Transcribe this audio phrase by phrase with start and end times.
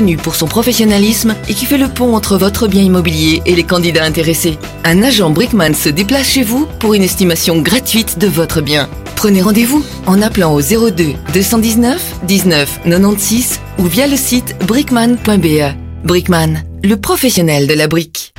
[0.00, 3.64] Connu pour son professionnalisme et qui fait le pont entre votre bien immobilier et les
[3.64, 4.56] candidats intéressés.
[4.82, 8.88] Un agent Brickman se déplace chez vous pour une estimation gratuite de votre bien.
[9.14, 15.74] Prenez rendez-vous en appelant au 02 219 19 96 ou via le site brickman.be.
[16.02, 18.32] Brickman, le professionnel de la brique.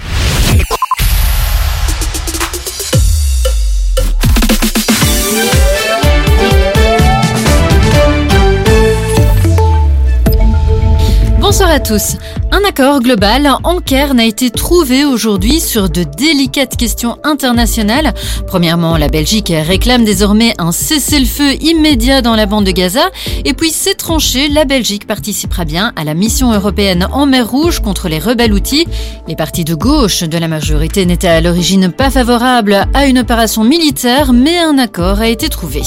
[11.61, 12.17] Bonsoir à tous.
[12.51, 18.15] Un accord global en Caire a été trouvé aujourd'hui sur de délicates questions internationales.
[18.47, 23.11] Premièrement, la Belgique réclame désormais un cessez-le-feu immédiat dans la bande de Gaza.
[23.45, 27.79] Et puis, c'est tranché, la Belgique participera bien à la mission européenne en mer Rouge
[27.79, 28.87] contre les rebelles outils.
[29.27, 33.63] Les partis de gauche de la majorité n'étaient à l'origine pas favorables à une opération
[33.63, 35.83] militaire, mais un accord a été trouvé.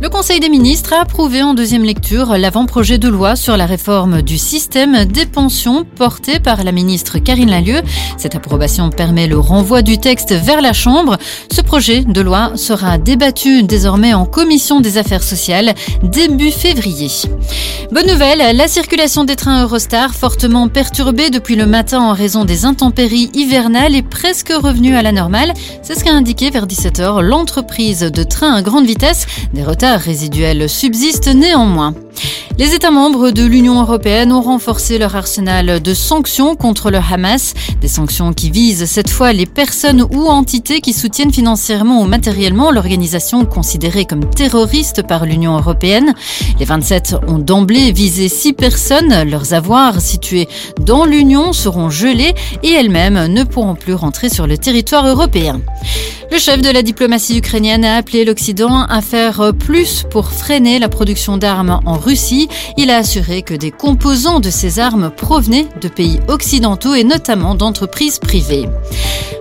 [0.00, 4.20] Le Conseil des ministres a approuvé en deuxième lecture l'avant-projet de loi sur la réforme
[4.20, 7.82] du système des pensions porté par la ministre Karine Lalieu.
[8.16, 11.16] Cette approbation permet le renvoi du texte vers la Chambre.
[11.50, 17.10] Ce projet de loi sera débattu désormais en commission des affaires sociales début février.
[17.90, 22.64] Bonne nouvelle, la circulation des trains Eurostar fortement perturbée depuis le matin en raison des
[22.64, 25.52] intempéries hivernales est presque revenue à la normale.
[25.82, 29.26] C'est ce qu'a indiqué vers 17h l'entreprise de trains à grande vitesse.
[29.52, 31.94] Des retards résiduels subsistent néanmoins.
[32.56, 37.54] Les États membres de l'Union européenne ont renforcé leur arsenal de sanctions contre le Hamas,
[37.80, 42.72] des sanctions qui visent cette fois les personnes ou entités qui soutiennent financièrement ou matériellement
[42.72, 46.14] l'organisation considérée comme terroriste par l'Union européenne.
[46.58, 49.22] Les 27 ont d'emblée visé six personnes.
[49.22, 50.48] Leurs avoirs situés
[50.80, 55.60] dans l'Union seront gelés et elles-mêmes ne pourront plus rentrer sur le territoire européen.
[56.32, 60.88] Le chef de la diplomatie ukrainienne a appelé l'Occident à faire plus pour freiner la
[60.88, 62.48] production d'armes en Russie.
[62.76, 67.54] Il a assuré que des composants de ces armes provenaient de pays occidentaux et notamment
[67.54, 68.68] d'entreprises privées.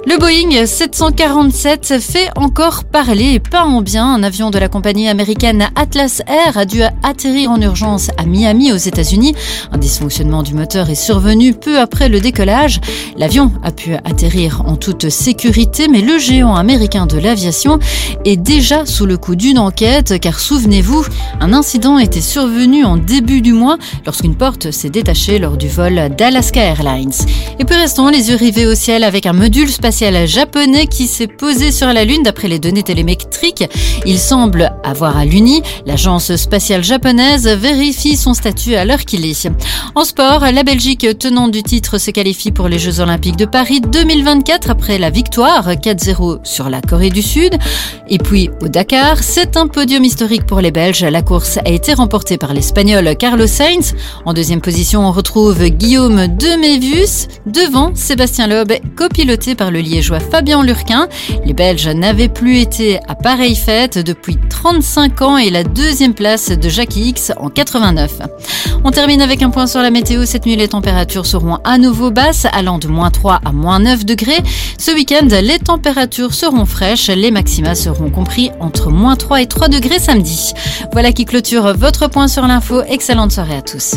[0.06, 4.06] Le Boeing 747 fait encore parler pas en bien.
[4.06, 8.74] Un avion de la compagnie américaine Atlas Air a dû atterrir en urgence à Miami
[8.74, 9.34] aux États-Unis.
[9.72, 12.82] Un dysfonctionnement du moteur est survenu peu après le décollage.
[13.16, 17.80] L'avion a pu atterrir en toute sécurité, mais le géant américain de l'aviation
[18.26, 21.06] est déjà sous le coup d'une enquête car souvenez-vous,
[21.40, 26.10] un incident était survenu en début du mois lorsqu'une porte s'est détachée lors du vol
[26.18, 27.14] d'Alaska Airlines.
[27.60, 31.28] Et puis restons les yeux rivés au ciel avec un module spatial japonais qui s'est
[31.28, 33.64] posé sur la Lune d'après les données télémétriques.
[34.08, 35.62] Il semble avoir à l'Uni.
[35.86, 39.48] L'agence spatiale japonaise vérifie son statut à l'heure qu'il est.
[39.94, 43.82] En sport, la Belgique tenant du titre se qualifie pour les Jeux Olympiques de Paris
[43.82, 47.56] 2024 après la victoire 4-0 sur la Corée du Sud.
[48.10, 51.04] Et puis au Dakar, c'est un podium historique pour les Belges.
[51.04, 53.94] La course a été remportée par l'Espagnol Carlos Sainz.
[54.26, 60.64] En deuxième position, on retrouve Guillaume Demévus devant Sébastien Loeb, copiloté par le liégeois Fabien
[60.64, 61.08] Lurquin.
[61.46, 66.50] Les Belges n'avaient plus été à pareille fête depuis 35 ans et la deuxième place
[66.50, 68.20] de Jackie X en 89.
[68.84, 70.26] On termine avec un point sur la météo.
[70.26, 74.06] Cette nuit, les températures seront à nouveau basses, allant de moins 3 à moins 9
[74.06, 74.42] degrés.
[74.78, 77.10] Ce week-end, les températures seront fraîches.
[77.10, 80.54] Les maxima seront compris entre moins 3 et 3 degrés samedi.
[80.92, 82.82] Voilà qui clôture votre point sur l'info.
[82.88, 83.96] Excellente soirée à tous.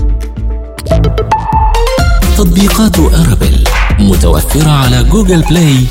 [2.37, 3.65] تطبيقات أرابيل
[3.99, 5.87] متوفرة على جوجل بلاي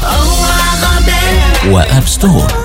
[1.69, 2.64] وآب ستور.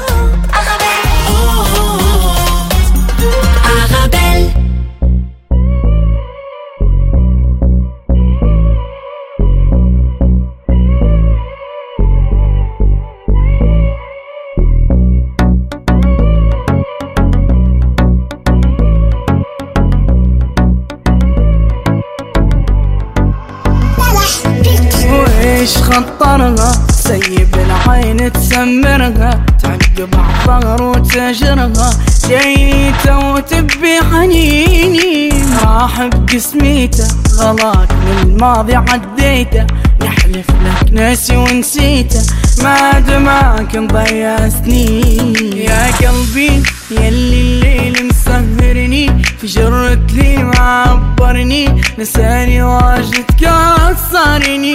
[36.31, 37.09] راح بقسميته
[37.39, 39.67] غلاك من الماضي عديته.
[40.03, 42.23] نحلف لك ناسي ونسيته.
[42.63, 45.35] ما دماك مضيع سنين.
[45.57, 49.23] يا قلبي يلي الليل مسهرني.
[49.41, 51.83] في جرة لي معبرني.
[51.99, 54.75] نساني واجد كسرني.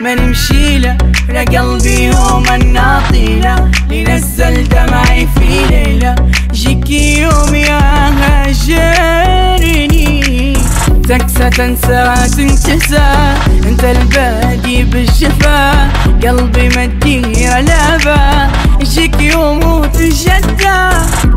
[0.00, 0.96] ما نمشي له
[1.28, 6.14] لا قلبي يوم الناطيلة لنزل دمعي في ليلة.
[6.52, 7.84] جيك يوم يا
[11.04, 13.14] هجرني تكسى تنسى.
[13.66, 15.88] أنت الباقي بالشفا.
[16.22, 20.90] قلبي مدير لابا يجيك يوم وتجدى.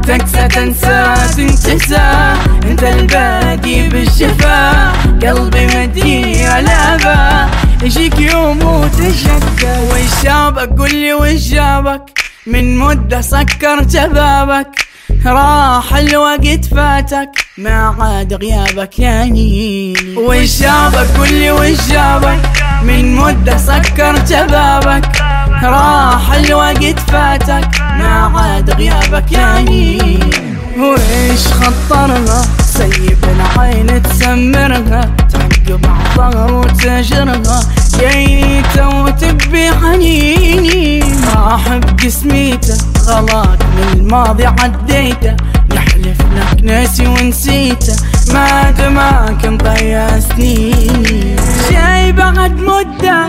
[0.08, 1.16] تكسى تنسى.
[1.38, 4.92] تنكسى أنت الباقي بالشفا.
[5.22, 7.50] قلبي مدير لابا
[7.84, 9.74] يجيك يوم وتجدى.
[9.92, 12.04] وش جابك قول لي وش جابك
[12.48, 14.87] من مدة سكر جبابك
[15.26, 22.40] راح الوقت فاتك ما عاد غيابك يا نيلي وش جابك؟ لي وش جابك؟
[22.84, 25.22] من مدة سكر جبابك
[25.64, 30.47] راح الوقت فاتك ما عاد غيابك يا نيلي
[30.78, 37.60] وإيش خطرها سيب العين تسمرها تعقب عطر وتجرها
[38.00, 41.04] جيته وتبي حنيني
[41.36, 42.78] راح بقسميته
[43.08, 45.36] غلاك من الماضي عديته.
[45.74, 47.96] يحلف لك ناسي ونسيته
[48.34, 51.36] ما دماك مضيع سنيني.
[51.72, 53.28] جاي بعد مدة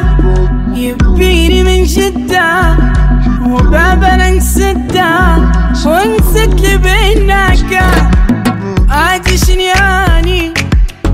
[0.74, 2.76] يبيني من جدة.
[3.48, 5.36] وبابا نسده
[5.86, 7.72] ونسد بينك.
[8.90, 10.54] عادي شنياني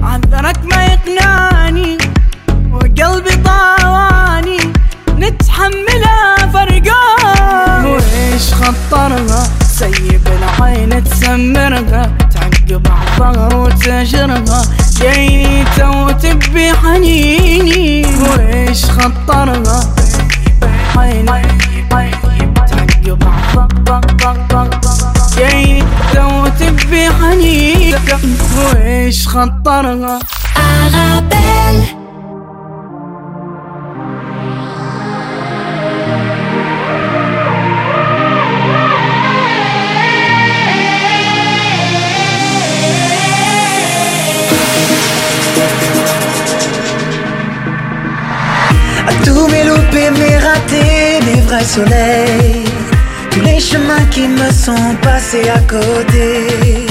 [0.02, 1.98] عذرك ما يقنعني.
[2.72, 4.58] وقلبي طاواني
[5.18, 9.42] نتحملها فرقان وإيش خطرها
[9.78, 12.86] سيب العين تسمرها تعقب
[13.20, 14.62] عالظهر وتجرها
[15.00, 18.06] جيته وتبي حنيني.
[18.06, 20.64] وإيش خطرها تعقب
[23.83, 24.69] عالظهر
[25.37, 27.95] جيته وتبي حنيني
[28.57, 30.19] وإيش خطرها
[30.59, 31.83] Arabelle.
[49.07, 52.62] À tous mes loupés, mes ratés, mes vrais soleils.
[53.34, 56.86] Tous les chemins qui me sont passés à côté.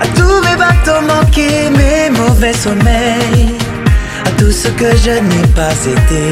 [0.00, 3.54] À tous mes bateaux manqués, mes mauvais sommeils.
[4.24, 6.24] À tout ce que je n'ai pas été.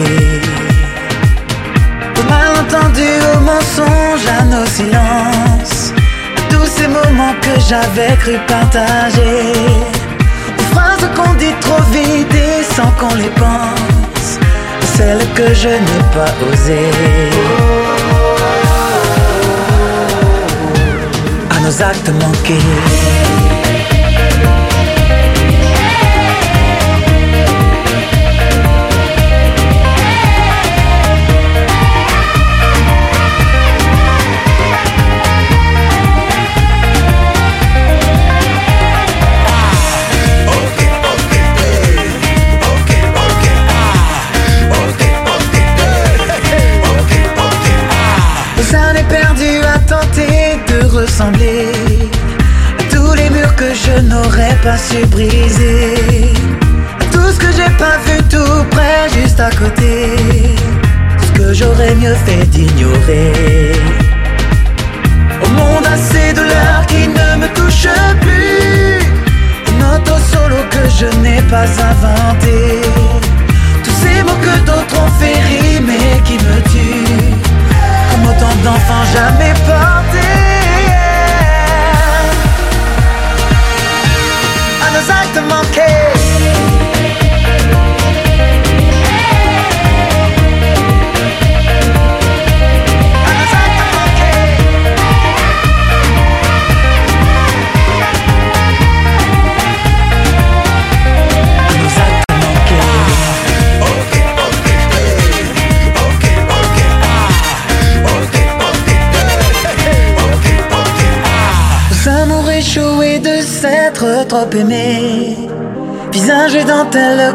[2.18, 5.92] Au malentendu, au mensonge, à nos silences.
[6.38, 9.52] À tous ces moments que j'avais cru partager.
[10.58, 14.38] Aux phrases qu'on dit trop vite et sans qu'on les pense.
[14.96, 17.81] Celles que je n'ai pas osées.
[21.62, 23.51] Nos actes manqués.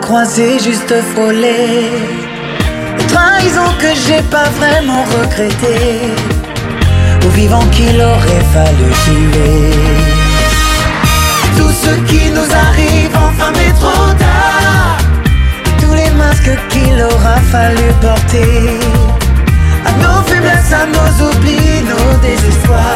[0.07, 1.91] Croisés, juste frôlés.
[2.99, 5.77] Une trahison que j'ai pas vraiment regretté.
[7.25, 9.73] Au vivant qu'il aurait fallu tuer.
[11.57, 14.97] Tout ce qui nous arrive enfin mais trop tard.
[15.81, 18.79] Tous les masques qu'il aura fallu porter.
[19.89, 22.86] À nos faiblesses, à nos oublis, nos désespoirs.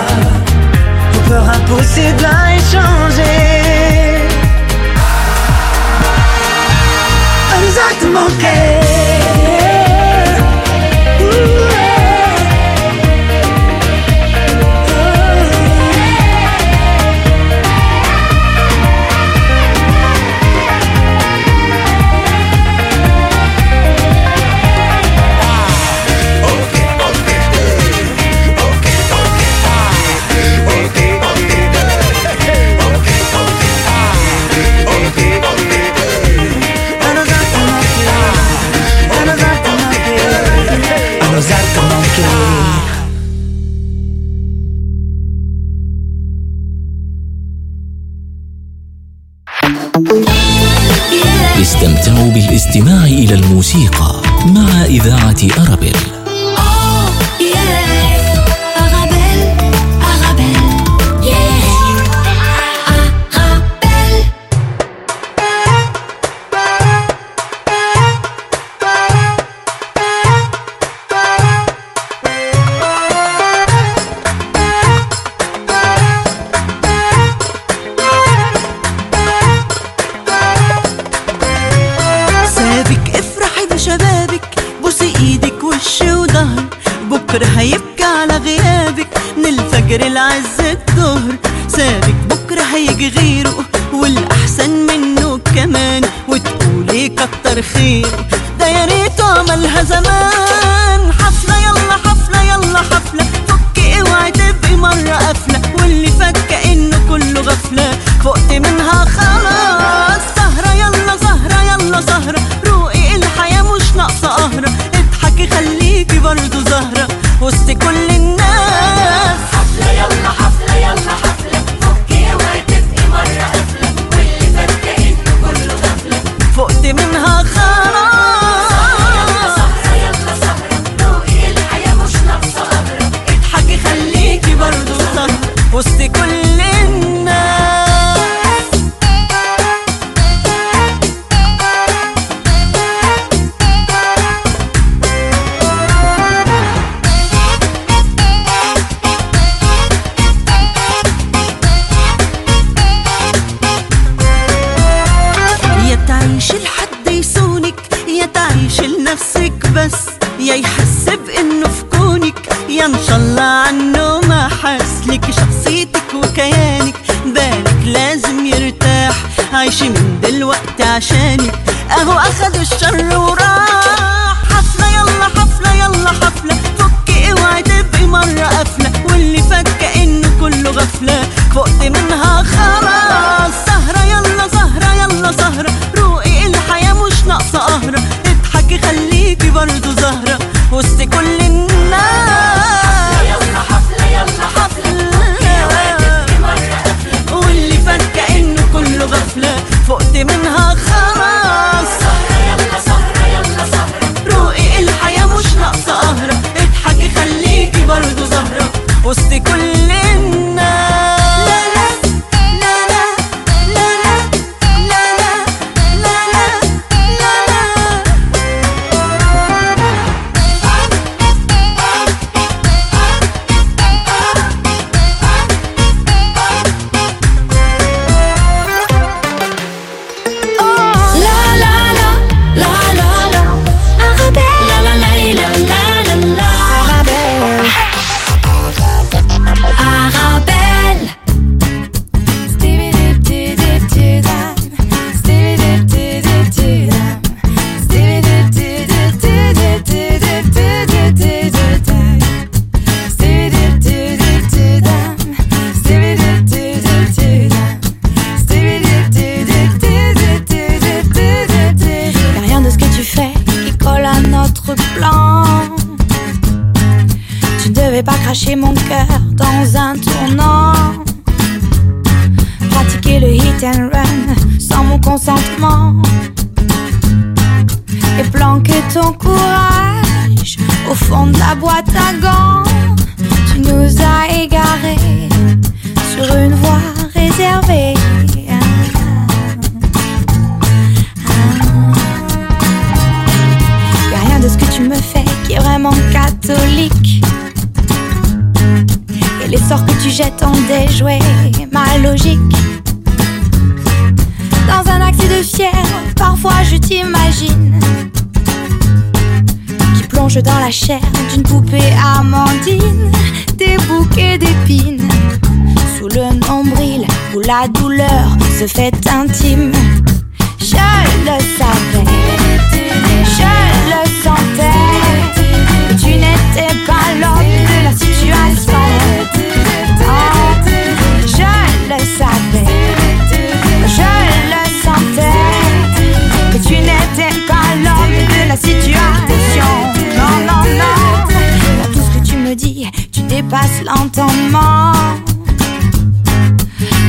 [343.95, 344.93] l'entendement.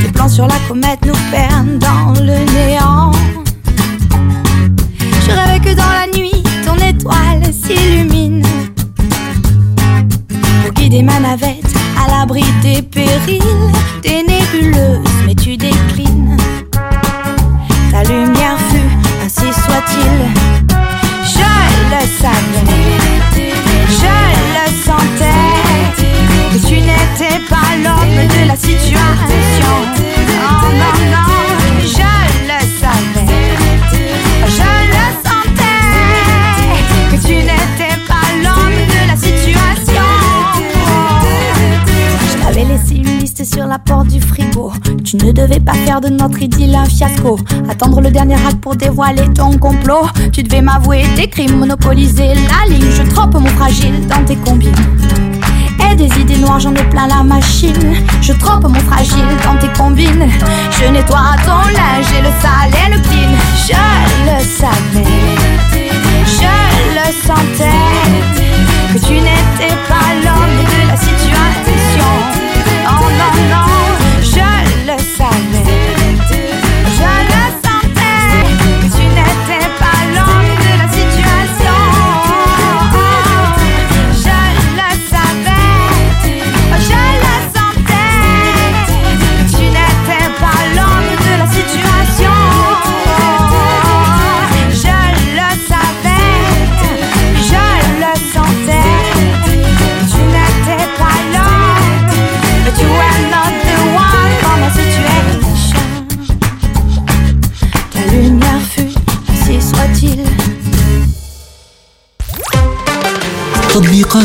[0.02, 3.12] Les plans sur la comète nous perdent dans le néant.
[5.24, 8.42] Je rêvais que dans la nuit, ton étoile s'illumine.
[10.62, 13.72] Pour guider ma navette à l'abri des périls,
[14.02, 16.36] des nébuleuses, mais tu déclines.
[17.90, 20.76] Ta lumière fut, ainsi soit-il.
[21.24, 22.81] Je le savais.
[27.02, 29.74] N'étais pas l'homme de la situation.
[30.44, 31.32] Oh non, non,
[31.80, 33.56] je le savais,
[34.46, 35.86] je le sentais,
[37.10, 40.10] que tu n'étais pas l'homme de la situation.
[42.28, 44.72] Je t'avais laissé une liste sur la porte du frigo.
[45.04, 47.38] Tu ne devais pas faire de notre idylle un fiasco.
[47.68, 50.06] Attendre le dernier acte pour dévoiler ton complot.
[50.32, 52.90] Tu devais m'avouer tes crimes, monopoliser la ligne.
[52.96, 54.72] Je troppe mon fragile dans tes combines.
[55.96, 57.94] Des idées noires, j'en ai plein la machine.
[58.22, 60.26] Je trempe mon fragile dans tes combines.
[60.70, 63.32] Je nettoie ton linge et le sale et le clean.
[63.66, 63.74] Je
[64.26, 65.06] le savais,
[66.26, 66.54] je
[66.96, 67.78] le sentais.
[68.92, 70.61] Que tu n'étais pas l'homme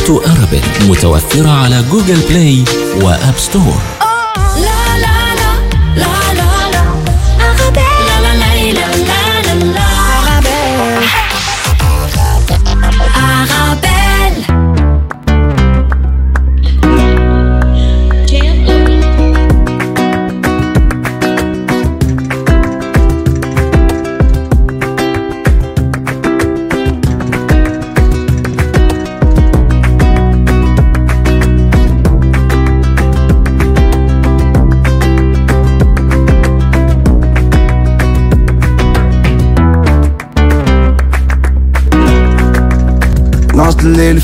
[0.10, 2.64] أرابيل متوفرة على جوجل بلاي
[3.04, 3.82] وآب ستور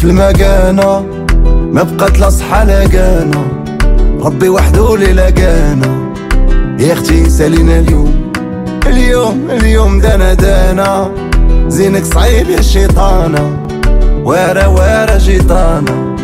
[0.04, 1.06] في المكانة
[1.72, 3.46] ما بقات لا صحة لا كانة
[4.22, 6.14] ربي وحده اللي لقانا.
[6.80, 8.32] يا أختي سالينا اليوم.
[8.88, 11.12] اليوم اليوم دانا دانا.
[11.68, 13.58] زينك صعيب يا الشيطانة
[14.26, 16.16] وارا وارا جيطانة.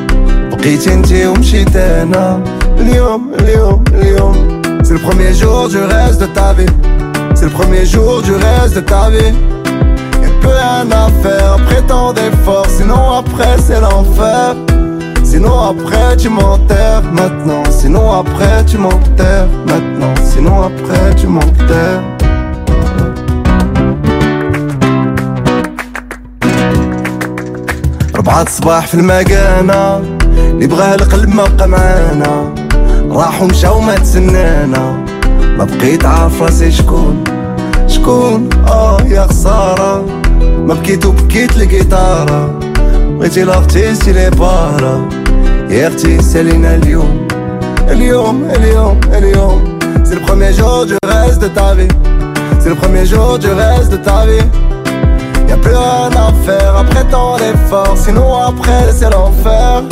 [0.51, 2.43] بقيتي انتي ومشيت أنا
[2.79, 4.61] اليوم اليوم اليوم.
[4.83, 6.73] C'est le premier jour du reste de ta vie.
[7.33, 9.33] C'est le premier jour du reste de ta vie.
[10.41, 14.55] Plus rien à faire après tant d'efforts Sinon après c'est l'enfer
[15.23, 22.03] Sinon après tu m'enterres maintenant Sinon après tu m'enterres maintenant Sinon après tu m'enterres
[28.15, 29.97] ربعة صباح في المكانة
[30.37, 32.53] اللي بغاه القلب ما بقى معانا
[33.11, 35.05] راحوا مشاو ما تسنانا
[35.57, 37.23] ما بقيت عارف راسي شكون
[37.87, 40.05] شكون آه يا خسارة
[40.68, 42.58] ما بكيت وبكيت الجيتارة
[43.18, 45.08] بغيتي لاختيستي لي بارا
[45.70, 47.26] يا اختي سالينا اليوم
[47.90, 51.88] اليوم اليوم اليوم C'est le premier jour du reste de ta vie
[52.60, 54.46] C'est le premier jour du reste de ta vie
[55.48, 59.82] Y'a plus rien à faire après tant d'efforts Sinon après c'est l'enfer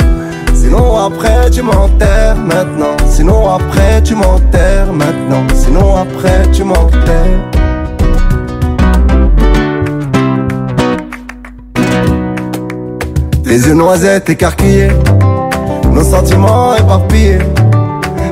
[0.53, 7.46] Sinon après tu m'enterres maintenant Sinon après tu m'enterres maintenant Sinon après tu m'enterres
[13.48, 14.90] Les yeux noisettes écarquillés
[15.90, 17.38] Nos sentiments éparpillés.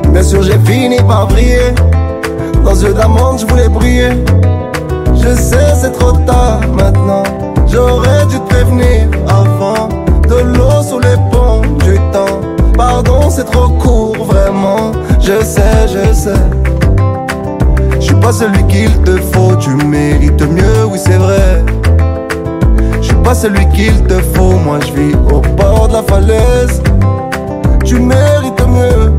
[0.09, 1.73] Bien sûr j'ai fini par briller.
[2.63, 4.11] Dans yeux d'amande je voulais briller.
[5.15, 7.23] Je sais c'est trop tard maintenant.
[7.65, 9.89] J'aurais dû te prévenir avant.
[10.29, 12.39] De l'eau sous les ponts du temps.
[12.77, 14.91] Pardon c'est trop court vraiment.
[15.19, 16.43] Je sais je sais.
[17.95, 19.55] Je suis pas celui qu'il te faut.
[19.55, 21.65] Tu mérites mieux oui c'est vrai
[23.27, 24.53] pas celui qu'il te faut.
[24.53, 26.81] Moi je vis au bord de la falaise.
[27.83, 29.16] Tu mérites mieux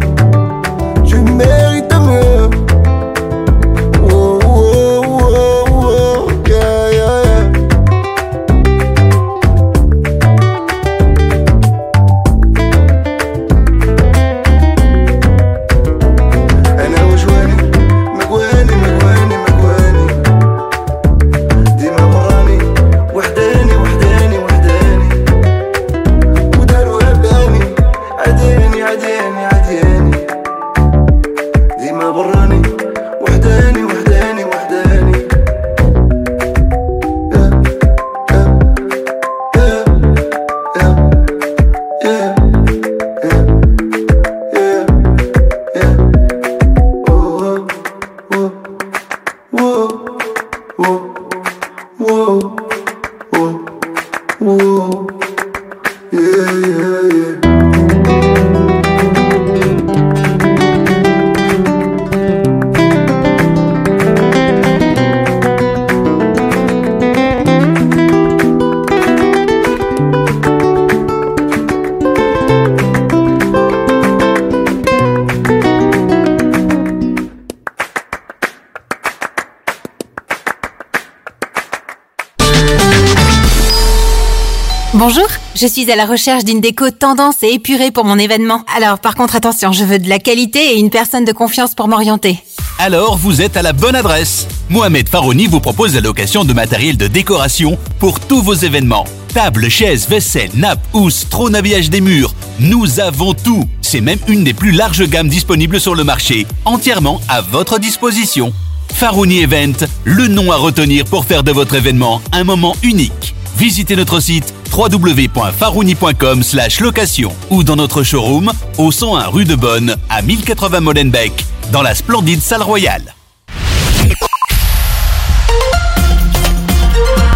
[85.61, 88.65] je suis à la recherche d'une déco tendance et épurée pour mon événement.
[88.77, 91.89] Alors par contre attention, je veux de la qualité et une personne de confiance pour
[91.89, 92.39] m'orienter.
[92.79, 94.47] Alors vous êtes à la bonne adresse.
[94.71, 99.05] Mohamed Farouni vous propose la location de matériel de décoration pour tous vos événements.
[99.35, 102.35] Tables, chaises, vaisselle, nappes, housses, trône habillage des murs.
[102.61, 103.65] Nous avons tout.
[103.83, 108.53] C'est même une des plus larges gammes disponibles sur le marché, entièrement à votre disposition.
[108.95, 113.35] Farouni Event, le nom à retenir pour faire de votre événement un moment unique.
[113.59, 116.44] Visitez notre site www.farouni.com
[116.82, 121.96] location ou dans notre showroom au 101 rue de Bonne à 1080 Molenbeek dans la
[121.96, 123.14] splendide salle royale.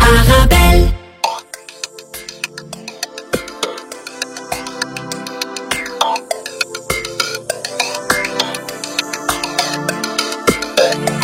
[0.01, 0.91] Arabelle.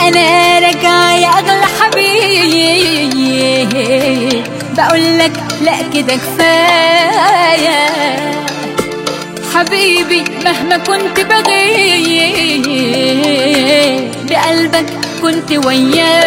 [0.08, 3.14] انا راجع يا اغلى حبيب
[4.79, 7.89] بقول لك لا كده كفاية.
[9.55, 12.67] حبيبي مهما كنت بغيب
[14.31, 14.87] بقلبك
[15.23, 16.19] كنت ويايا.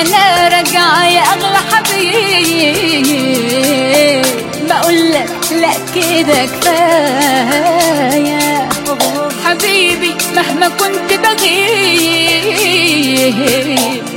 [0.00, 3.06] أنا راجعه يا أغلى حبيب
[4.68, 7.88] بقول لك لا كده كفاية.
[9.44, 10.94] حبيبي مهما كنت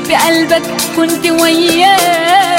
[0.08, 0.62] في قلبك
[0.96, 2.57] كنت وياه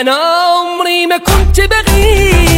[0.00, 2.49] أنا عمري ما كنت بغيب.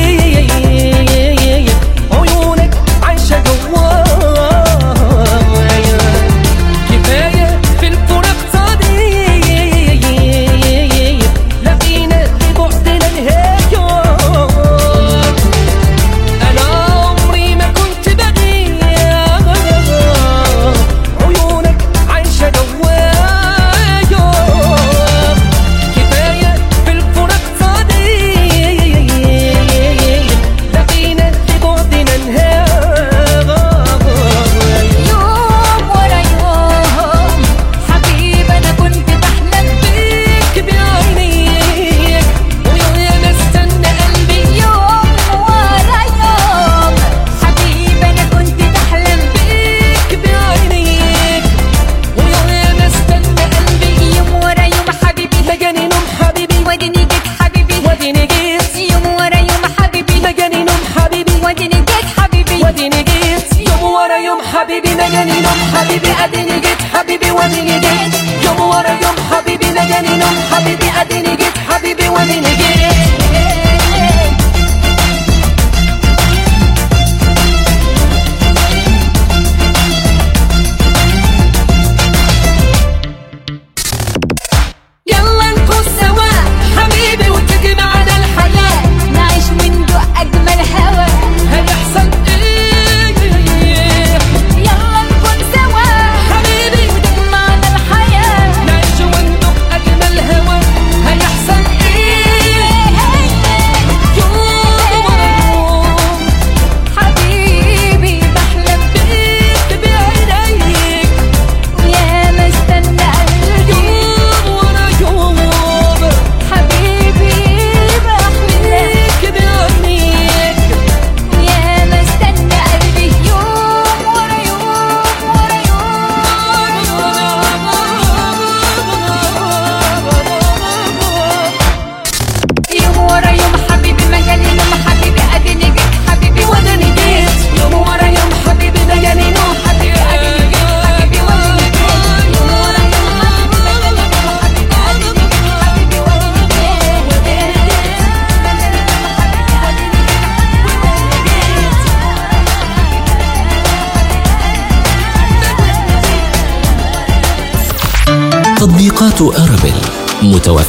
[67.43, 68.22] watching you dance.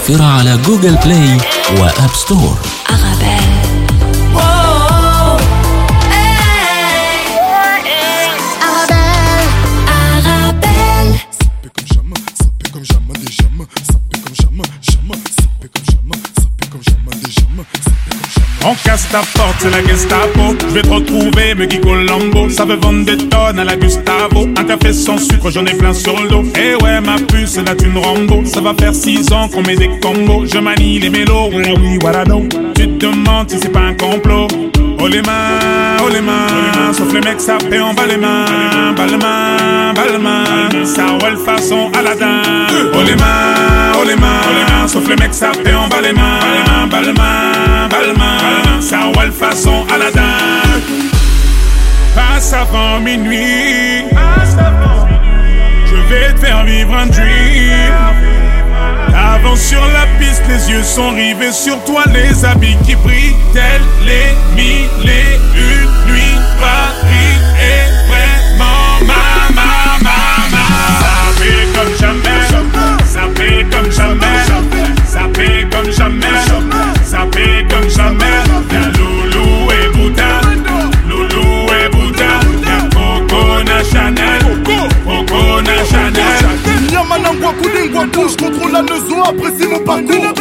[0.04, 1.38] متوفرة على جوجل بلاي
[1.80, 2.58] وآب ستور.
[12.74, 15.14] comme jamais comme jamais, jamais,
[15.70, 16.20] comme jamais,
[16.72, 17.44] comme jamais comme jamais.
[18.66, 20.56] On casse ta porte, c'est la Gestapo.
[20.60, 22.50] Je vais te retrouver, me Colombo.
[22.50, 24.48] Ça veut vendre des tonnes à la Gustavo.
[24.58, 26.44] Un café sans sucre, j'en ai plein sur le dos.
[26.56, 28.44] Eh ouais, ma puce, la thune Rambo.
[28.46, 30.46] Ça va faire 6 ans qu'on met des combos.
[30.46, 32.50] Je manie les mélos, oui, oui, voilà donc.
[32.74, 34.48] Tu te demandes si c'est pas un complot.
[35.00, 39.06] Oh les mains, oh les mains, sauf les mecs sapés, on bat les mains, bat
[39.06, 40.86] les mains, bat les mains, bat les mains.
[40.86, 42.63] ça ouais, façon Aladdin.
[42.96, 45.88] Oh les mains, oh les mains, oh les mains, sauf les mecs ça fait en
[45.88, 50.22] bas les mains, bas les mains, bas les mains, ça roule façon Aladdin.
[52.16, 54.06] Passe avant minuit,
[55.86, 57.94] je vais te faire vivre un dream.
[59.16, 63.82] Avance sur la piste, les yeux sont rivés sur toi, les habits qui brillent, tels
[64.06, 66.40] les mille et une nuits.
[73.94, 74.43] Fait comme jamais,
[88.04, 90.34] Ngwaku, je contrôle la nezo, apprécie mon parcours.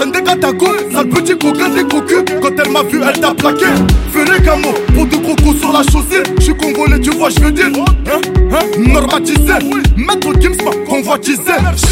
[0.00, 2.24] Hende Katako, sale petit coquin des cocus.
[2.42, 3.66] Quand elle m'a vu, elle t'a plaqué.
[4.12, 6.22] Ferré Gamo, pour de crocos sur la chaussée.
[6.38, 7.66] Je suis congolais, tu vois, je veux dire.
[7.66, 8.20] Hein,
[8.52, 9.54] hein, normatisé.
[9.96, 11.42] Maître Gims m'a convoitisé.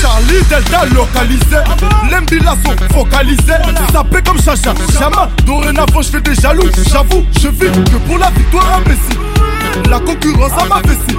[0.01, 1.65] Charlie Delta localisé.
[2.11, 3.55] L'embilasso focalisé.
[3.93, 5.31] Sapé comme Chacha, Chama.
[5.47, 6.69] Dorénavant, je fais des jaloux.
[6.91, 9.91] J'avoue, je vis que pour la victoire imbécile.
[9.91, 11.17] La concurrence à ma vessie.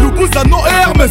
[0.00, 1.10] Loubouzano et Hermès.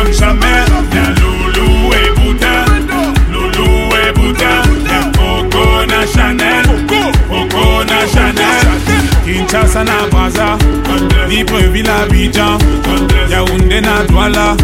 [9.81, 10.57] Kinshasa na Brazza,
[11.27, 12.57] Libreville Abidjan,
[13.29, 14.55] Yaoundé na Douala,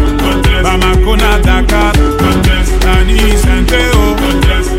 [0.62, 1.92] Bamako na Dakar,
[2.84, 4.16] Nani Saint-Théo,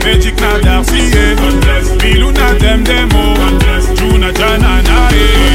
[0.03, 1.11] Magic na Darcy,
[2.01, 3.35] Bilou na Demdemo,
[4.37, 5.48] Jana na eh.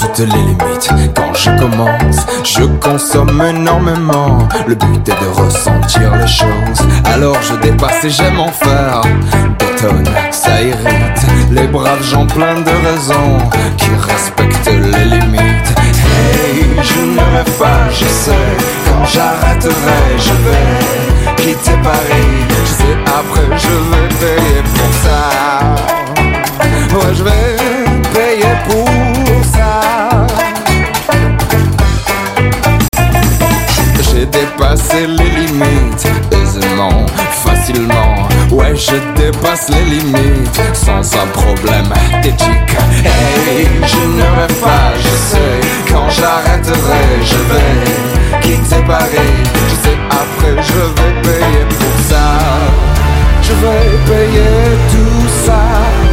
[0.00, 0.90] Toutes les limites.
[1.14, 4.38] Quand je commence, je consomme énormément.
[4.66, 6.86] Le but est de ressentir les choses.
[7.04, 9.02] Alors je dépasse et j'aime en faire
[9.58, 10.08] des tonnes.
[10.30, 13.38] Ça irrite les braves gens pleins de raisons
[13.76, 15.70] qui respectent les limites.
[15.78, 18.32] Hey, je ne rêve pas, je sais.
[18.86, 22.46] Quand j'arrêterai, je vais quitter Paris.
[22.48, 25.20] Je sais après, je vais payer pour ça.
[26.96, 27.89] Ouais, je vais
[34.90, 37.06] dépassé les limites aisément,
[37.44, 38.28] facilement.
[38.50, 41.88] Ouais, je dépasse les limites sans un problème
[42.22, 42.76] d'éthique.
[43.04, 45.92] Hey, je ne rêve pas, je sais.
[45.92, 49.34] Quand j'arrêterai, je vais quitter Paris.
[49.68, 52.38] Je sais après, je vais payer pour ça.
[53.42, 54.50] Je vais payer
[54.90, 55.60] tout ça.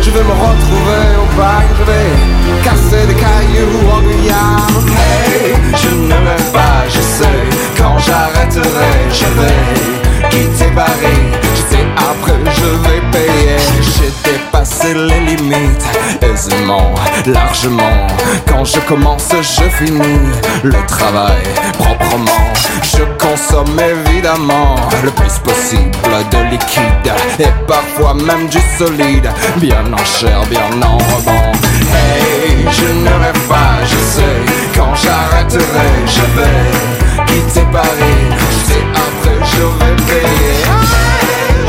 [0.01, 1.65] Je vais me retrouver au bac.
[1.79, 4.87] Je vais casser des cailloux en Guyane.
[4.89, 7.56] Hey, je ne rêve pas, je sais.
[7.77, 11.23] Quand j'arrêterai, je vais quitter Paris.
[11.55, 13.57] Je sais après, je vais payer.
[13.81, 15.85] J'ai dépassé les limites
[16.21, 16.93] aisément,
[17.25, 18.07] largement.
[18.47, 20.19] Quand je commence, je finis
[20.63, 21.43] le travail
[21.77, 22.53] proprement.
[22.83, 25.91] Je consomme évidemment le plus possible
[26.31, 31.51] de liquide et parfois même du solide, bien en chair, bien en rebond.
[31.93, 34.41] Hey, je ne rêve pas, je sais.
[34.75, 38.17] Quand j'arrêterai, je vais qui te séparer.
[38.65, 40.55] C'est après je vais payer.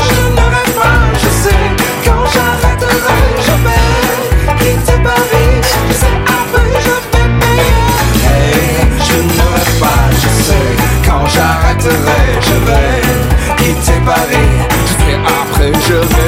[0.07, 1.65] Je ne rêve pas, je sais.
[2.05, 4.53] Quand j'arrêterai, je paie.
[4.59, 5.49] Qui te séparer.
[5.99, 7.81] C'est après je vais payer.
[8.25, 10.69] Hey, je ne rêve pas, je sais.
[11.05, 13.01] Quand j'arrêterai, je vais.
[13.57, 14.47] Qui te séparer.
[14.99, 16.18] C'est après je vais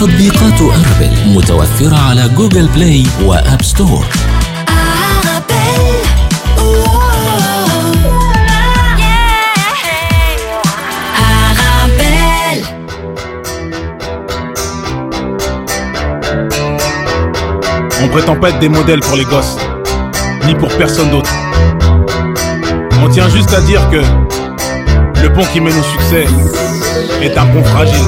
[0.00, 0.32] أرابيل
[1.26, 4.04] متوفرة على جوجل بلاي وآب ستور
[11.16, 12.64] Arabelle.
[18.02, 19.56] On prétend pas être des modèles pour les gosses,
[20.46, 21.30] ni pour personne d'autre.
[23.02, 24.02] On tient juste à dire que
[25.22, 26.26] le pont qui mène au succès
[27.22, 28.06] est un pont fragile.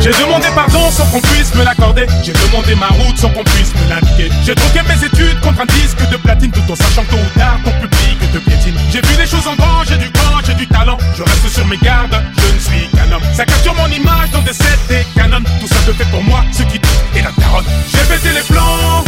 [0.00, 2.06] J'ai demandé pardon sans qu'on puisse me l'accorder.
[2.22, 4.30] J'ai demandé ma route sans qu'on puisse me l'indiquer.
[4.44, 7.38] J'ai troqué mes études contre un disque de platine tout en sachant que tôt ou
[7.38, 8.74] tard ton public te piétine.
[8.90, 10.96] J'ai vu les choses en grand, j'ai du grand, j'ai du talent.
[11.16, 13.22] Je reste sur mes gardes, je ne suis qu'un homme.
[13.34, 15.44] Ça capture mon image dans des sets et canons.
[15.60, 17.64] Tout ça se fait pour moi, ce qui doute est la taronne.
[17.88, 19.04] J'ai pété les plans,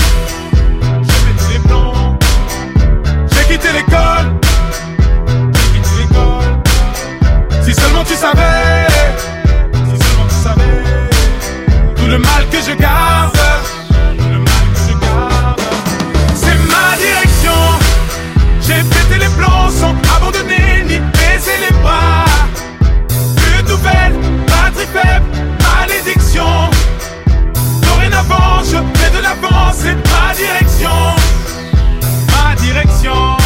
[1.02, 2.18] j'ai pété les plans.
[3.30, 4.32] J'ai quitté l'école,
[5.54, 7.64] j'ai quitté l'école.
[7.64, 8.86] Si seulement tu savais,
[9.72, 10.81] si seulement tu savais
[12.12, 13.38] le mal que je garde.
[16.34, 17.60] C'est ma direction.
[18.60, 22.26] J'ai pété les plombs sans abandonner ni baisser les bras.
[23.36, 25.26] Plus de nouvelles, batterie faible,
[25.64, 26.70] malédiction.
[27.80, 30.98] Dorénavant, je fais de l'avance, c'est ma direction.
[32.32, 33.41] Ma direction.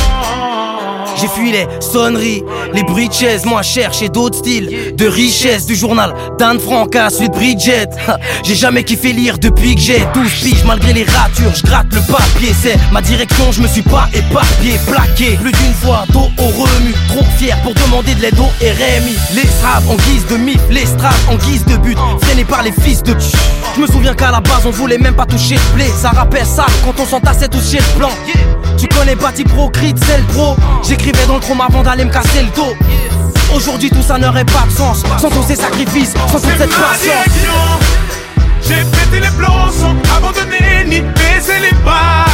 [1.18, 5.74] J'ai fui les sonneries, les bruits de chaises, moi chercher d'autres styles de richesse du
[5.74, 7.88] journal d'Anne Frank à de Bridget.
[8.44, 12.00] J'ai jamais kiffé lire depuis que j'ai 12 piges, malgré les ratures, je gratte le
[12.00, 12.54] papier.
[12.60, 16.94] C'est ma direction, je me suis pas éparpillé, plaqué plus d'une fois, dos au remue.
[17.08, 19.16] Trop fier pour demander de l'aide au RMI.
[19.34, 22.72] Les straps en guise de mif, les straps en guise de but, freinés par les
[22.72, 23.14] fils de.
[23.74, 26.46] Je me souviens qu'à la base on voulait même pas toucher le blé, ça rappelle
[26.46, 28.10] ça quand on s'entassait tous chez le plan.
[28.76, 30.56] Tu connais Pro, Crit, c'est le pro.
[30.86, 32.74] J'écrivais dans le chrome avant d'aller me casser le dos.
[33.54, 37.46] Aujourd'hui tout ça n'aurait pas de sens sans tous ces sacrifices, sans toute cette patience.
[38.62, 42.26] J'ai pété les plombs sans abandonner ni baisser les bras.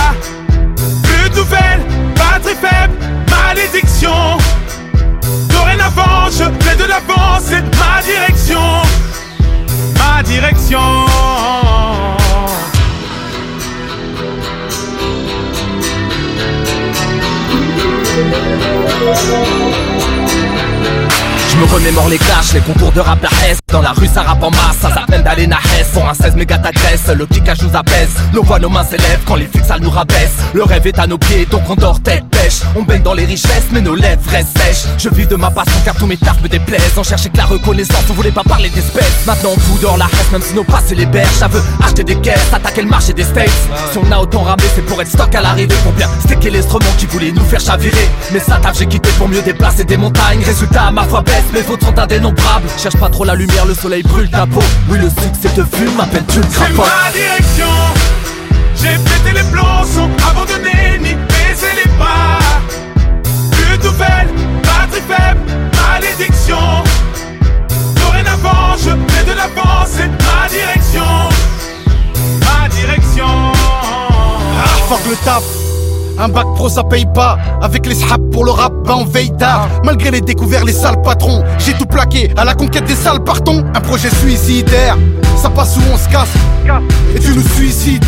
[1.03, 2.95] Plus de nouvelles, batterie faible,
[3.31, 4.39] malédiction.
[5.49, 8.61] Dorénavant, je fais de l'avance, c'est ma direction.
[9.99, 10.81] Ma direction.
[21.49, 24.21] Je me remémore les clashs, les concours de rap la Hesse Dans la rue ça
[24.21, 27.63] rappe en masse, ça s'appelle d'aller na Hesse Pour un 16 méga t'agresse, le kickage
[27.63, 30.99] nous apaise Nos voix, nos mains s'élèvent quand les fixes nous rabaissent Le rêve est
[30.99, 32.61] à nos pieds, donc on dort tête pêche.
[32.77, 34.85] On baigne dans les richesses, mais nos lèvres restent sèches.
[34.99, 36.97] Je vis de ma passion car tous mes tafs me déplaisent.
[36.97, 39.27] On cherchait que la reconnaissance, on voulait pas parler d'espèces.
[39.27, 41.35] Maintenant on fout dehors la Hesse, même si nos passés les berges.
[41.35, 43.51] Ça veut acheter des caisses, attaquer le marché des States.
[43.93, 45.75] Si on a autant ramé, c'est pour être stock à l'arrivée.
[45.83, 48.09] Pour bien sticker l'instrument qui voulait nous faire chavirer.
[48.33, 50.43] Mais ça taf j'ai quitté pour mieux déplacer des montagnes.
[50.45, 52.69] Résultat ma foi baisse, mes vôtres sont indénombrables.
[52.79, 55.95] Cherche pas trop la lumière, le soleil brûle ta peau Oui le succès te fume,
[55.97, 57.67] m'appelle-tu le C'est crapaud ma direction.
[58.77, 62.39] J'ai pété les plombs sans abandonner ni baisser les bras.
[63.51, 64.29] Plus de nouvelles,
[64.63, 65.41] batterie faible,
[65.81, 66.57] malédiction.
[67.97, 71.29] Dorénavant, je fais de l'avance, c'est ma direction.
[72.41, 73.53] Ma direction.
[74.59, 75.62] Ah, fuck le taf.
[76.19, 77.39] Un bac pro ça paye pas.
[77.61, 79.69] Avec les sraps pour le rap ben on veille tard.
[79.85, 82.33] Malgré les découverts les sales patrons J'ai tout plaqué.
[82.37, 83.65] À la conquête des sales partons.
[83.75, 84.97] Un projet suicidaire.
[85.37, 86.29] Ça passe où on se casse?
[87.15, 88.05] Et tu nous suicides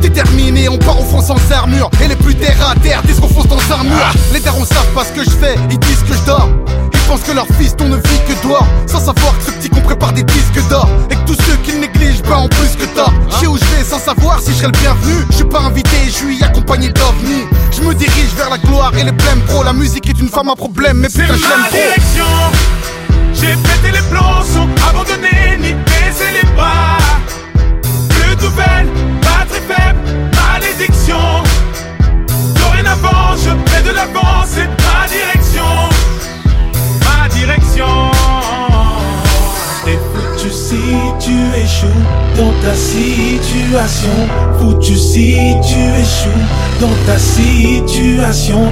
[0.00, 1.90] Déterminé on part au front sans armure.
[2.02, 4.12] Et les plus terre à terre disent qu'on fonce dans un mur.
[4.32, 6.48] Les darons savent pas ce que je fais Ils disent que je dors.
[6.92, 9.53] Ils pensent que leur fils on ne vit que dehors Sans savoir que ce
[14.04, 15.14] savoir si je serai le bienvenu.
[15.30, 19.04] Je suis pas invité, je suis accompagné d'ovnis Je me dirige vers la gloire et
[19.04, 21.78] les blèmes pro La musique est une femme à problème mais putain je l'aime trop.
[23.32, 24.66] J'ai pété les plombs sans
[41.24, 41.86] tu échoues
[42.36, 44.10] dans ta situation.
[44.58, 46.44] Foutu si tu échoues
[46.80, 48.68] dans ta situation.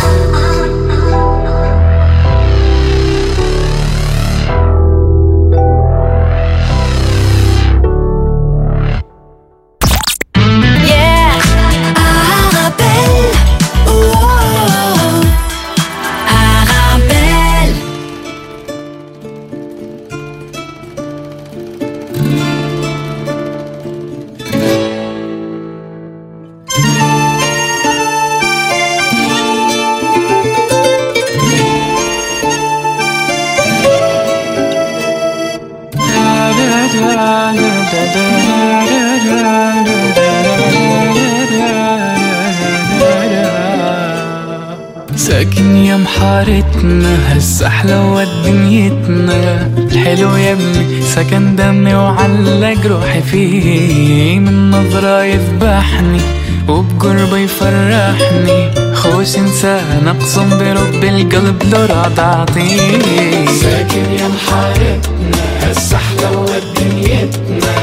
[47.83, 54.39] هسه حلوة دنيتنا الحلو يمي سكن دمي وعلق روحي فيه.
[54.39, 56.21] من نظرة يذبحني
[56.69, 58.71] وبقربه يفرحني.
[58.95, 67.75] خوش إنسان أقسم برب القلب لو راد اعطيه ساكن يا محارتنا هسه حلوة دنيتنا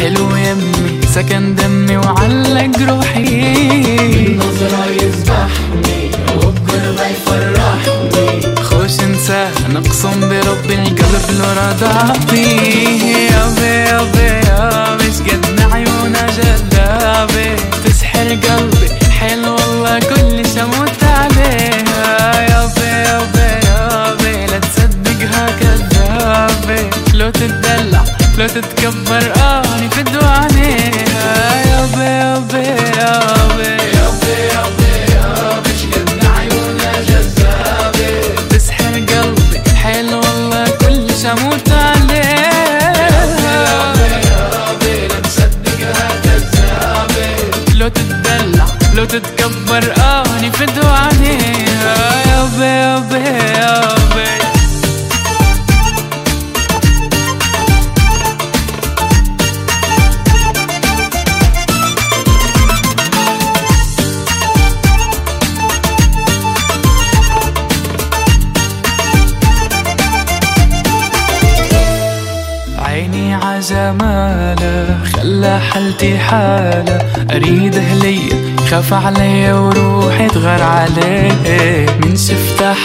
[0.00, 3.24] حلو يمي سكن دمي وعلق روحي.
[4.10, 4.79] من نظرة
[11.32, 12.99] Nora da Pi.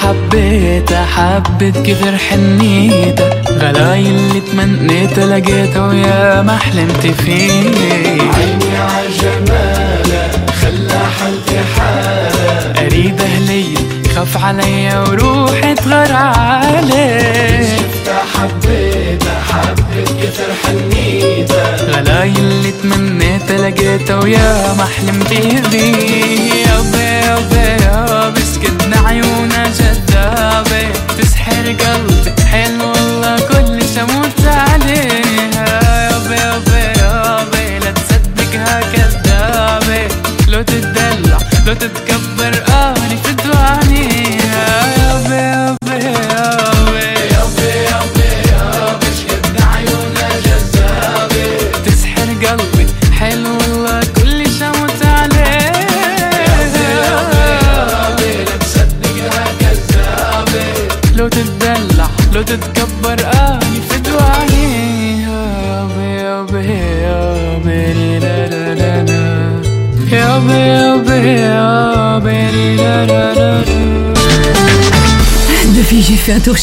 [0.05, 3.41] حبيت حبيت كتر حنيتك.
[3.49, 7.69] غلاي اللي تمنيت لقيته ويا ما حلمت فيه.
[8.35, 10.27] عيني عالجمالة
[10.61, 13.65] خلى حالتي حالة قريب أهلي
[14.15, 21.95] خاف عليا وروحي تغرق علي شفت حبيت حبيت كتر حنيتك.
[21.95, 25.61] غلاي اللي تمنيت لقيته ويا ما حلمت فيه.
[25.71, 27.04] بيه
[31.54, 32.30] تسحر قلبي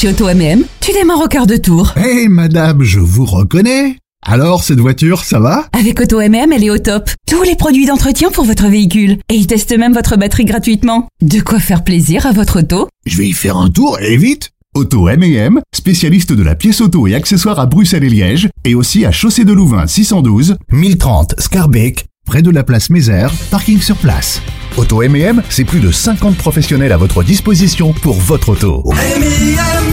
[0.02, 0.64] chez Auto MM.
[0.80, 1.94] Tu démarres au quart de tour.
[1.96, 3.98] Hé madame, je vous reconnais.
[4.26, 5.68] Alors, cette voiture, ça va?
[5.72, 7.08] Avec Auto MM, elle est au top.
[7.30, 9.18] Tous les produits d'entretien pour votre véhicule.
[9.28, 11.06] Et ils testent même votre batterie gratuitement.
[11.20, 12.88] De quoi faire plaisir à votre auto?
[13.06, 17.06] Je vais y faire un tour et vite Auto M&M, spécialiste de la pièce auto
[17.06, 22.06] et accessoires à Bruxelles et Liège, et aussi à Chaussée de Louvain 612, 1030 Scarbeck,
[22.26, 24.40] près de la place Mézère, parking sur place.
[24.78, 28.82] Auto M&M, c'est plus de 50 professionnels à votre disposition pour votre auto.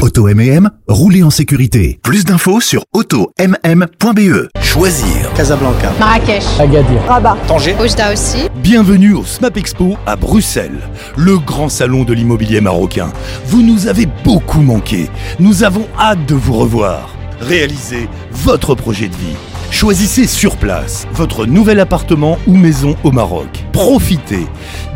[0.02, 2.00] Auto M&M, roulez en sécurité.
[2.02, 4.48] Plus d'infos sur automm.be.
[4.62, 5.34] Choisir.
[5.36, 5.92] Casablanca.
[6.00, 7.02] Marrakech, Agadir.
[7.08, 7.76] Rabat, Tanger.
[7.82, 8.48] Oujda aussi.
[8.64, 10.80] Bienvenue au SMAP Expo à Bruxelles,
[11.18, 13.12] le grand salon de l'immobilier marocain.
[13.48, 15.10] Vous nous avez beaucoup manqué.
[15.40, 17.14] Nous avons hâte de vous revoir.
[17.42, 19.36] Réalisez votre projet de vie.
[19.72, 23.48] Choisissez sur place votre nouvel appartement ou maison au Maroc.
[23.72, 24.48] Profitez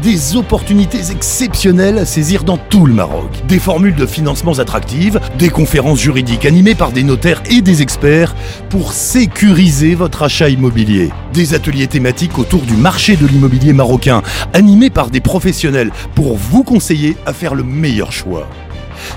[0.01, 3.30] des opportunités exceptionnelles à saisir dans tout le Maroc.
[3.47, 8.36] Des formules de financements attractives, des conférences juridiques animées par des notaires et des experts
[8.69, 11.11] pour sécuriser votre achat immobilier.
[11.34, 14.21] Des ateliers thématiques autour du marché de l'immobilier marocain,
[14.53, 18.49] animés par des professionnels pour vous conseiller à faire le meilleur choix.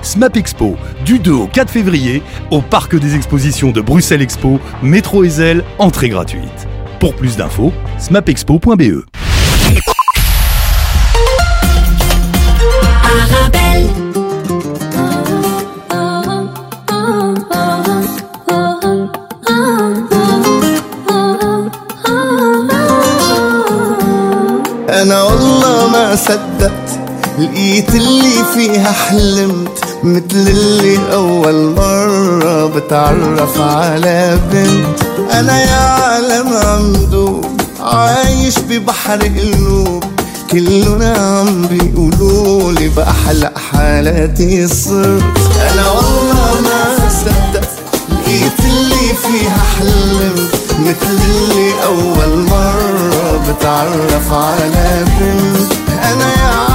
[0.02, 5.24] SMAP Expo, du 2 au 4 février, au Parc des Expositions de Bruxelles Expo, métro
[5.24, 6.68] Ezel, entrée gratuite.
[7.00, 9.04] Pour plus d'infos, smapexpo.be.
[13.04, 13.62] Arabelle.
[25.02, 26.95] انا والله ما صدقت
[27.39, 35.01] لقيت اللي فيها حلمت مثل اللي أول مرة بتعرف على بنت.
[35.33, 37.45] أنا يا عالم عمدوب
[37.81, 40.05] عايش ببحر قلوب
[40.51, 45.23] كلنا عم بيقولوا لي بأحلى حالاتي صرت.
[45.73, 47.69] أنا والله ما صدقت
[48.11, 55.73] لقيت اللي فيها حلمت مثل اللي أول مرة بتعرف على بنت.
[56.05, 56.66] أنا يا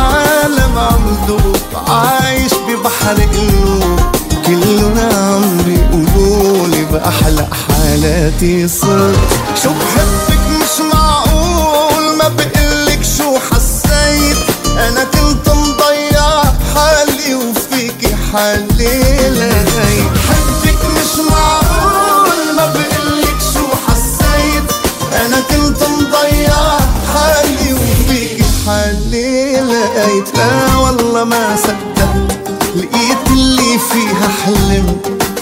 [0.51, 3.99] عالم عم دوب عايش ببحر قلوب
[4.45, 9.19] كلنا عم بيقولوا لي بأحلى حالاتي صرت.
[9.63, 14.37] شو بحبك مش معقول؟ ما بقلك شو حسيت.
[14.77, 16.43] أنا كنت مضيع
[16.75, 18.70] حالي وفيكي حالي.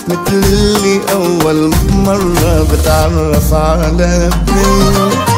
[0.10, 5.30] مثل اللي أول مرة بتعرف على بنت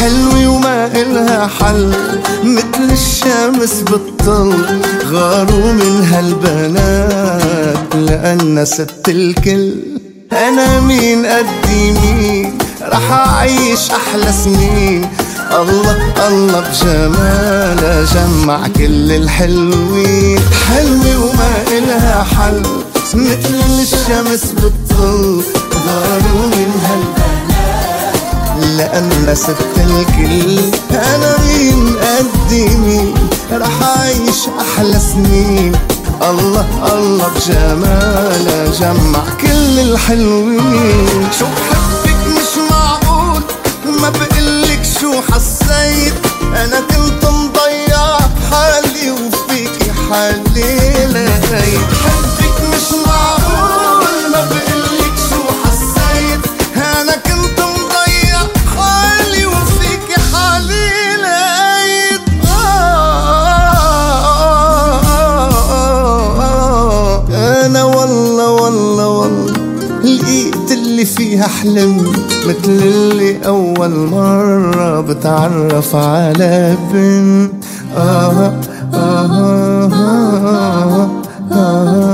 [0.00, 1.94] حلوة وما إلها حل.
[2.48, 4.54] مثل الشمس بالطل
[5.12, 9.74] غاروا من هالبنات لأن ست الكل.
[10.32, 15.08] أنا مين؟ قدي مين؟ رح أعيش أحلى سنين.
[15.52, 15.96] الله
[16.28, 20.40] الله بجمالها جمع كل الحلوين.
[20.68, 22.62] حلوة وما إلها حل
[23.14, 25.42] مثل الشمس بالطل
[25.86, 27.17] غاروا من هالبنات.
[28.78, 30.58] لأن ست الكل.
[30.90, 33.14] أنا مين قدي مين
[33.52, 35.72] رح أعيش أحلى سنين.
[36.22, 41.28] الله الله بجمالها جمع كل الحلوين.
[41.38, 43.42] شو بحبك مش معقول؟
[44.00, 46.14] ما بقلك شو حسيت.
[46.54, 48.18] أنا كنت مضيع
[48.50, 50.37] حالي وفيكي حالي.
[71.38, 72.12] فيها حلم
[72.48, 77.52] مثل اللي أول مرة بتعرف على بنت.
[77.96, 78.52] آه
[78.94, 81.10] آه آه آه
[81.52, 82.07] آه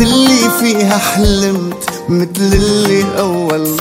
[0.00, 3.76] اللي فيها حلمت مثل اللي أول.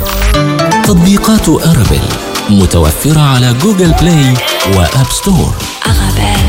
[0.84, 2.02] تطبيقات أرابيل
[2.50, 4.34] متوفرة على جوجل بلاي
[4.78, 5.54] وآب ستور.
[5.86, 6.49] Arabelle,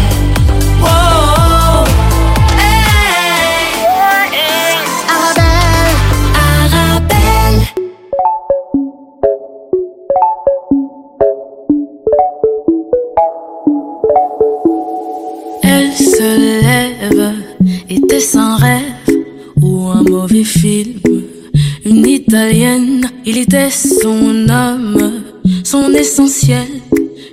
[21.85, 25.23] Une italienne, il était son âme,
[25.65, 26.67] son essentiel.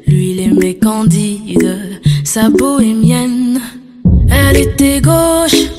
[0.05, 3.62] Lui, il aimait Candide, sa bohémienne.
[4.30, 5.70] Elle était gauche,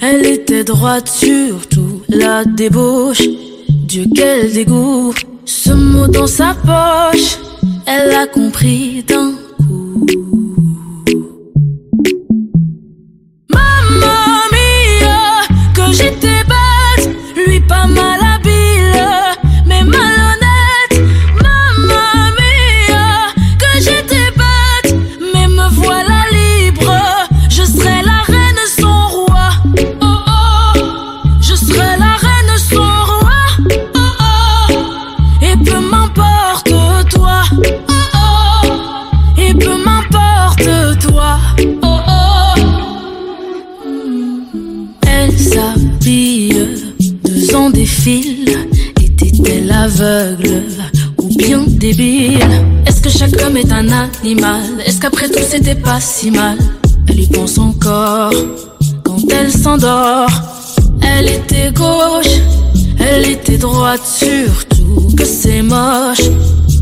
[0.00, 3.28] elle était droite, surtout la débauche.
[3.86, 5.12] Dieu, quel dégoût,
[5.44, 7.38] ce mot dans sa poche,
[7.86, 9.32] elle a compris d'un
[13.50, 14.16] Mamma
[14.52, 15.42] mia,
[15.74, 16.39] que j'étais
[51.18, 52.38] ou bien débile
[52.86, 54.62] Est-ce que chaque homme est un animal?
[54.86, 56.56] Est-ce qu'après tout c'était pas si mal?
[57.08, 58.32] Elle y pense encore
[59.04, 60.30] quand elle s'endort.
[61.02, 62.40] Elle était gauche,
[62.98, 66.30] elle était droite, surtout que c'est moche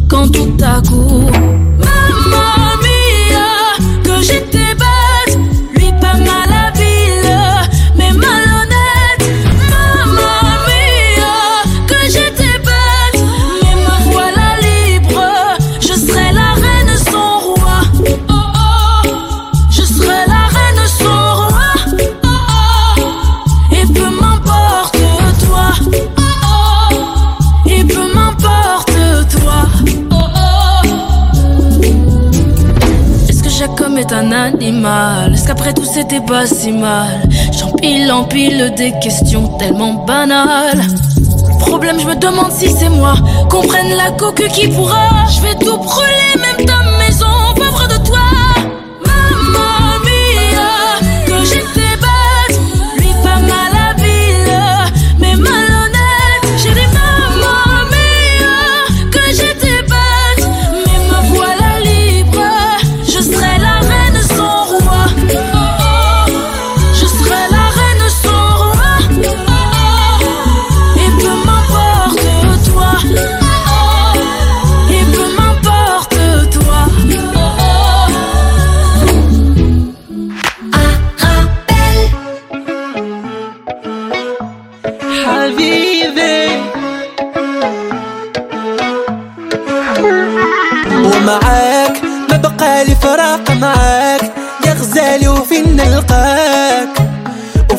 [0.09, 1.27] quand tout à coup.
[36.21, 37.23] pas si mal.
[37.53, 40.83] J'empile, empile des questions tellement banales.
[41.61, 43.15] Problème, je me demande si c'est moi.
[43.51, 45.27] Comprenne la coque qui pourra.
[45.31, 46.38] Je vais tout brûler,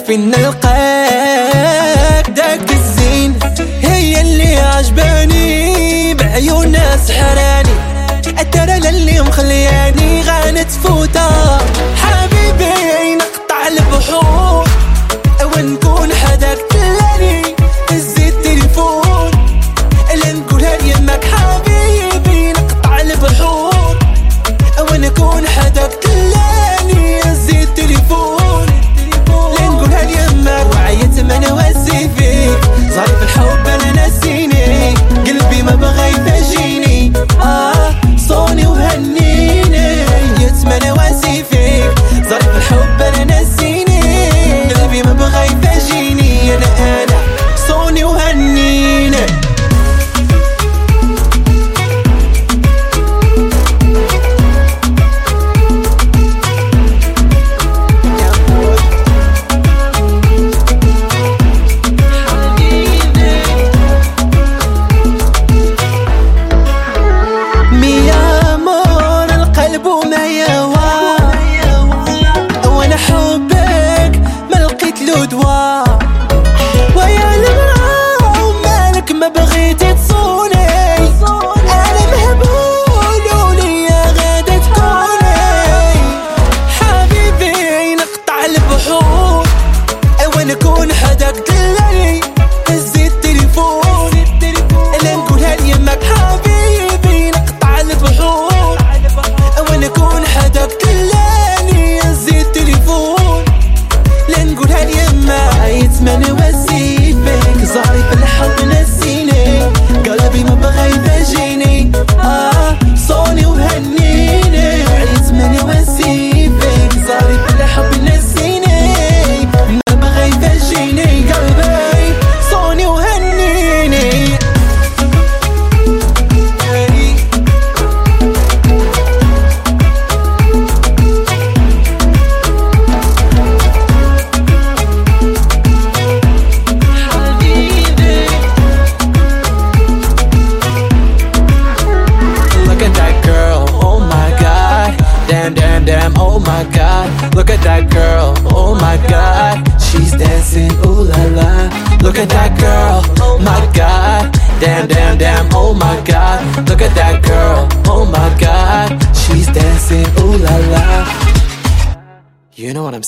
[0.10, 0.70] فين نلقاك؟
[2.30, 3.40] داك الزين
[3.82, 7.70] هي اللي عجباني بعيونها سحراني.
[8.40, 9.89] أترى للي مخلياني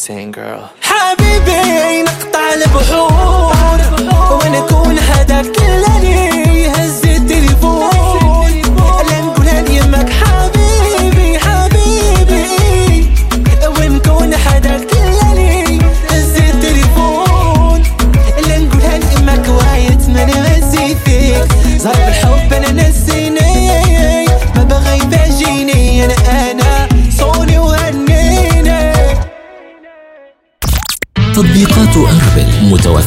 [0.01, 0.73] saying, girl.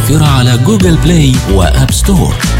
[0.04, 2.53] متوفرة على جوجل بلاي وآب ستور.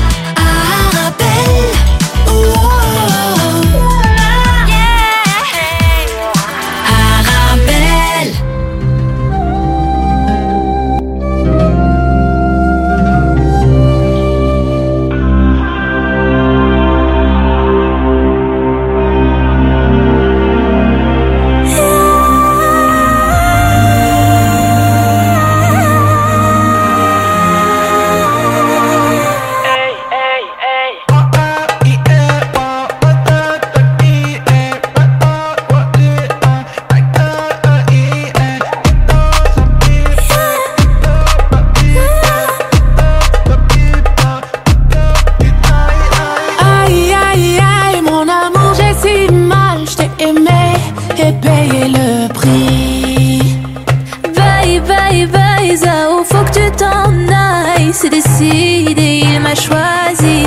[58.41, 60.47] il m'a choisi.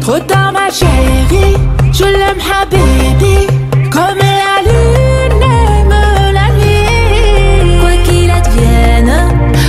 [0.00, 1.56] Trop tard, ma chérie,
[1.92, 3.46] je l'aime, Habibi.
[3.90, 5.94] Comme la lune aime
[6.32, 7.80] la nuit.
[7.80, 9.14] Quoi qu'il advienne,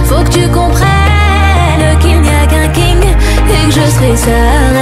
[0.06, 4.73] faut que tu comprennes qu'il n'y a qu'un king et que je serai seule.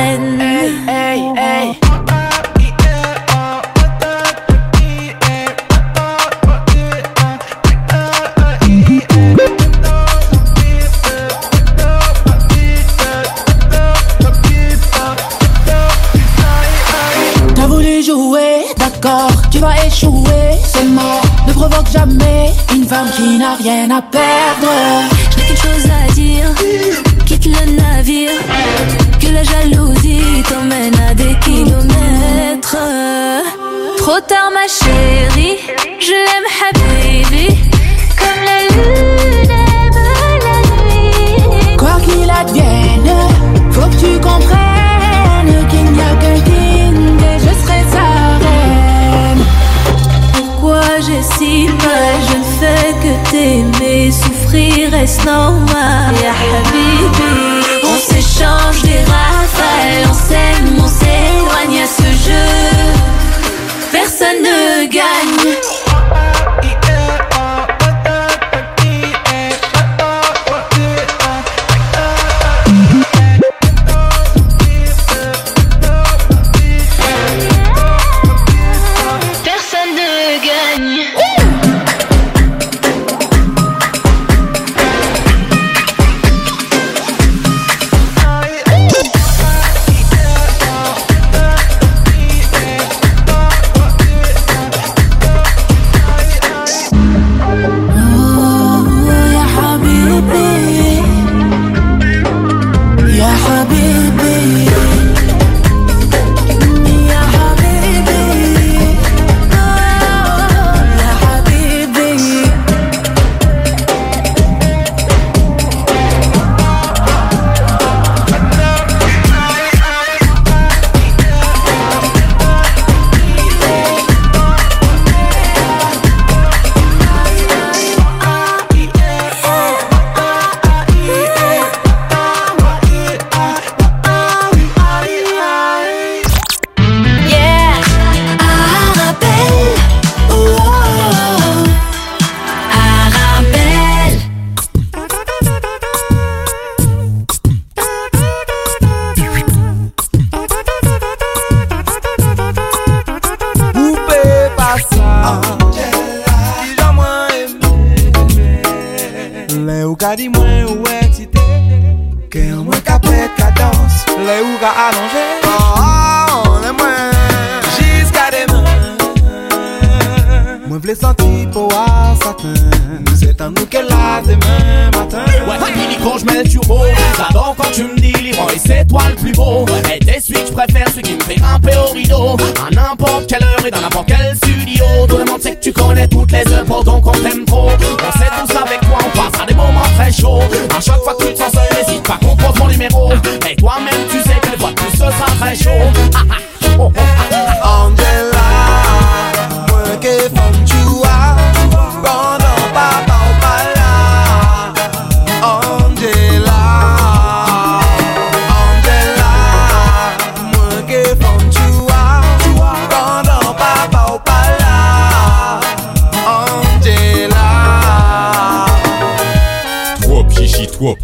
[23.55, 24.60] rien à perdre.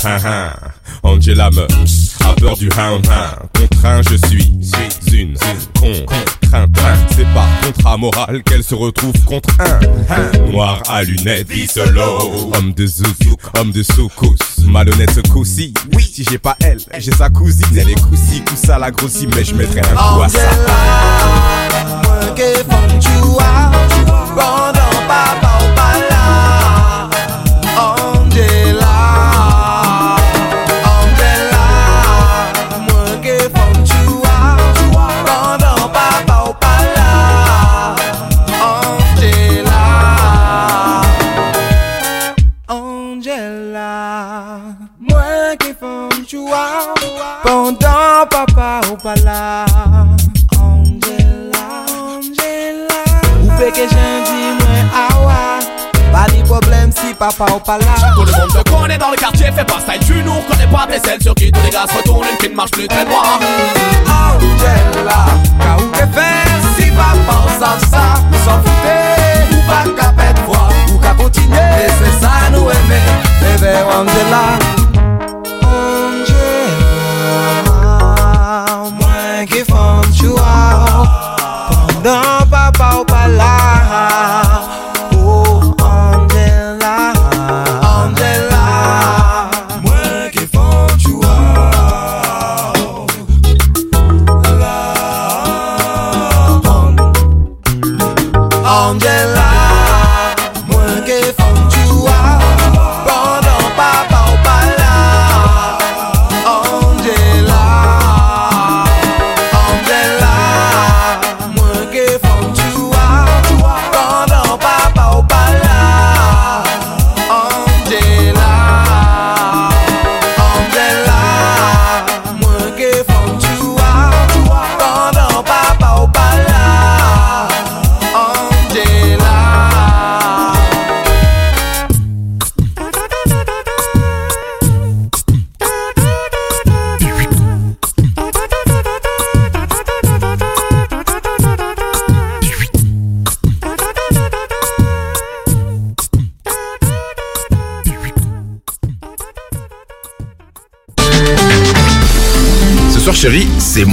[0.06, 0.50] Hein, hein.
[1.04, 1.68] Angela me
[2.26, 3.36] a peur du hound, hein.
[3.58, 4.54] Contraint, je suis,
[5.08, 5.38] suis une
[5.80, 6.70] contrainte.
[7.16, 12.52] C'est par contrat moral qu'elle se retrouve contre un noir à lunettes, solo.
[12.56, 14.36] Homme de zouk, homme de soukous,
[14.66, 15.74] malhonnête ce coup-ci.
[15.94, 17.66] Oui, si j'ai pas elle, j'ai sa cousine.
[17.76, 20.40] Elle est coussi, coussa la grossie, mais je mettrai un coup à ça.
[24.36, 25.47] Pendant papa
[57.32, 60.24] papa pas là Tout le monde te connaît dans le quartier, fais pas style, tu
[60.24, 62.56] nous reconnais pas tes selles sur qui tous les gars se retournent, une qui ne
[62.56, 63.40] marche plus très droit.
[64.98, 65.26] Angela,
[65.60, 66.32] ka ou ke fè
[66.78, 68.96] Si papa ou sav sa, ou s'en foute
[69.54, 73.02] Ou pa ka pet fwa, ou ka kontinye E se sa nou eme,
[73.42, 74.77] bebe Angela Angela,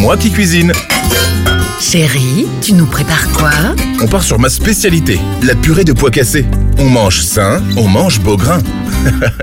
[0.04, 0.70] moi qui cuisine.
[1.80, 3.50] Chérie, tu nous prépares quoi?
[4.02, 6.44] On part sur ma spécialité, la purée de pois cassés.
[6.78, 8.58] On mange sain, on mange beau grain.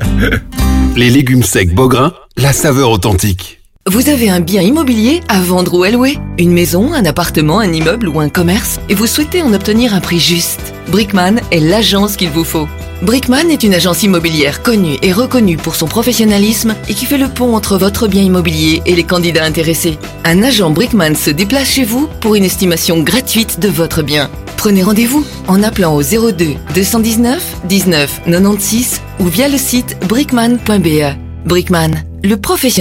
[0.95, 3.59] Les légumes secs Beaugrain, la saveur authentique.
[3.89, 6.20] Vous avez un bien immobilier à vendre ou à louer?
[6.38, 8.80] Une maison, un appartement, un immeuble ou un commerce?
[8.88, 10.76] Et vous souhaitez en obtenir un prix juste?
[10.89, 12.68] Brickman est l'agence qu'il vous faut.
[13.01, 17.30] Brickman est une agence immobilière connue et reconnue pour son professionnalisme et qui fait le
[17.30, 19.97] pont entre votre bien immobilier et les candidats intéressés.
[20.24, 24.30] Un agent Brickman se déplace chez vous pour une estimation gratuite de votre bien.
[24.56, 31.16] Prenez rendez-vous en appelant au 02 219 19 96 ou via le site brickman.be.
[31.46, 32.72] Brickman, le professionnel